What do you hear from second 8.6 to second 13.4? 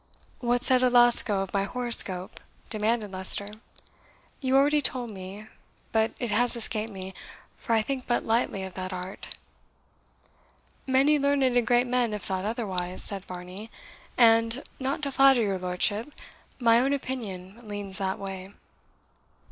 of that art." "Many learned and great men have thought otherwise," said